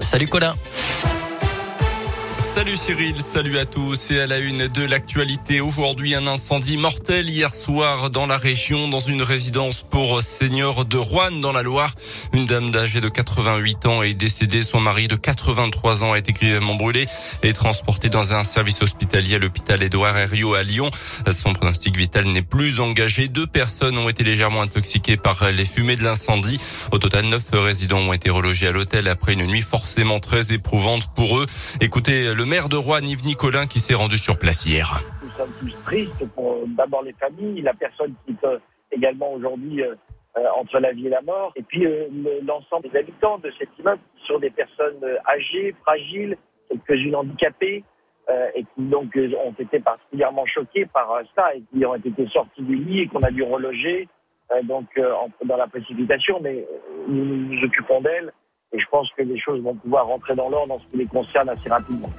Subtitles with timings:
[0.00, 0.54] Salut Colin.
[2.42, 5.60] Salut Cyril, salut à tous et à la une de l'actualité.
[5.60, 10.98] Aujourd'hui, un incendie mortel hier soir dans la région, dans une résidence pour seniors de
[10.98, 11.94] Rouen dans la Loire.
[12.34, 14.64] Une dame d'âge de 88 ans est décédée.
[14.64, 17.06] Son mari de 83 ans a été grièvement brûlé
[17.42, 20.90] et transporté dans un service hospitalier à l'hôpital Édouard Herriot à Lyon.
[21.30, 23.28] Son pronostic vital n'est plus engagé.
[23.28, 26.58] Deux personnes ont été légèrement intoxiquées par les fumées de l'incendie.
[26.90, 31.14] Au total, neuf résidents ont été relogés à l'hôtel après une nuit forcément très éprouvante
[31.14, 31.46] pour eux.
[31.80, 35.02] Écoutez, le maire de Rouen, Yves Nicolin, qui s'est rendu sur place hier.
[35.22, 38.58] Nous sommes tous tristes pour d'abord les familles, la personne qui peut
[38.90, 39.94] également aujourd'hui euh,
[40.38, 42.06] euh, entre la vie et la mort, et puis euh,
[42.46, 46.36] l'ensemble des habitants de cet immeuble qui sont des personnes âgées, fragiles,
[46.70, 47.84] quelques-unes handicapées,
[48.54, 52.76] et qui donc ont été particulièrement choquées par ça et qui ont été sortis du
[52.76, 54.08] lit et qu'on a dû reloger
[54.62, 54.86] donc
[55.44, 56.64] dans la précipitation, mais
[57.08, 58.32] nous nous occupons d'elles
[58.72, 61.06] et je pense que les choses vont pouvoir rentrer dans l'ordre en ce qui les
[61.06, 62.10] concerne assez rapidement.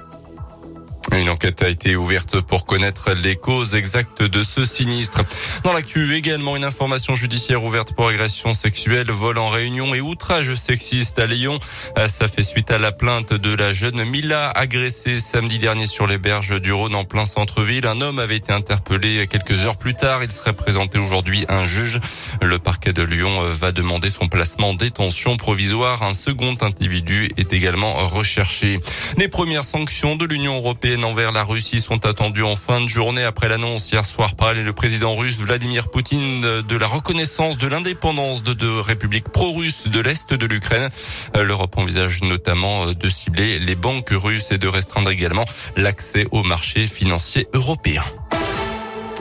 [1.16, 5.22] Une enquête a été ouverte pour connaître les causes exactes de ce sinistre.
[5.62, 10.52] Dans l'actu également, une information judiciaire ouverte pour agression sexuelle, vol en réunion et outrage
[10.54, 11.60] sexiste à Lyon.
[12.08, 16.18] Ça fait suite à la plainte de la jeune Mila agressée samedi dernier sur les
[16.18, 17.86] berges du Rhône en plein centre-ville.
[17.86, 20.24] Un homme avait été interpellé quelques heures plus tard.
[20.24, 22.00] Il serait présenté aujourd'hui un juge.
[22.42, 26.02] Le parquet de Lyon va demander son placement en détention provisoire.
[26.02, 28.80] Un second individu est également recherché.
[29.16, 33.22] Les premières sanctions de l'Union européenne envers la Russie sont attendus en fin de journée
[33.22, 38.42] après l'annonce hier soir par le président russe Vladimir Poutine de la reconnaissance de l'indépendance
[38.42, 40.88] de deux républiques pro-russes de l'Est de l'Ukraine.
[41.34, 45.44] L'Europe envisage notamment de cibler les banques russes et de restreindre également
[45.76, 48.02] l'accès au marché financier européen.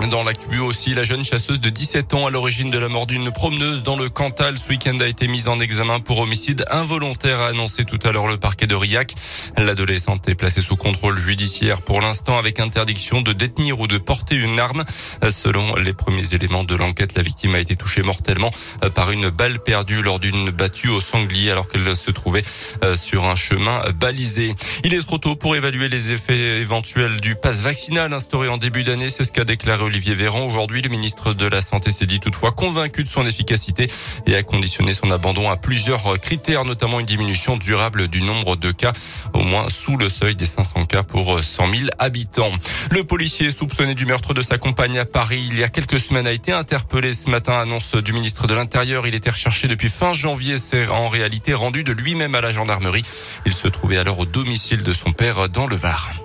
[0.10, 3.32] Dans l'actu aussi, la jeune chasseuse de 17 ans à l'origine de la mort d'une
[3.32, 7.48] promeneuse dans le Cantal ce week-end a été mise en examen pour homicide involontaire, a
[7.48, 9.14] annoncé tout à l'heure le parquet de Riac.
[9.58, 14.36] L'adolescente est placée sous contrôle judiciaire pour l'instant avec interdiction de détenir ou de porter
[14.36, 14.84] une arme.
[15.30, 18.52] Selon les premiers éléments de l'enquête, la victime a été touchée mortellement
[18.96, 22.44] par une balle perdue lors d'une battue au sanglier alors qu'elle se trouvait
[22.84, 24.54] euh, sur un chemin balisé.
[24.84, 28.84] Il est trop tôt pour évaluer les effets éventuels du pass vaccinal instauré en début
[28.84, 29.10] d'année.
[29.10, 30.44] C'est ce qu'a déclaré Olivier Véran.
[30.44, 33.86] Aujourd'hui, le ministre de la Santé s'est dit toutefois convaincu de son efficacité
[34.26, 38.72] et a conditionné son abandon à plusieurs critères, notamment une diminution durable du nombre de
[38.72, 38.92] cas,
[39.34, 42.50] au moins sous le seuil des 500 cas pour 100 000 habitants.
[42.90, 46.26] Le policier soupçonné du meurtre de sa compagne à Paris il y a quelques semaines
[46.26, 49.06] a été interpellé ce matin, annonce du ministre de l'Intérieur.
[49.06, 53.06] Il était recherché depuis fin janvier, c'est en réalité rendu de lui-même à la gendarmerie.
[53.46, 56.23] Il se trouvait alors au domicile de son père dans le Var.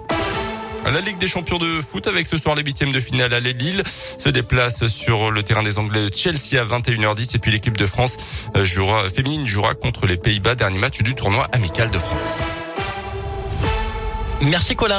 [0.91, 3.83] La Ligue des champions de foot avec ce soir les huitièmes de finale à Lille
[3.87, 7.87] se déplace sur le terrain des Anglais de Chelsea à 21h10 et puis l'équipe de
[7.87, 8.17] France
[8.57, 12.39] euh, jouera, féminine jouera contre les Pays-Bas, dernier match du tournoi amical de France.
[14.41, 14.97] Merci Colin.